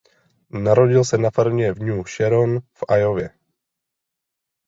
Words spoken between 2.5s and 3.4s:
v Iowě.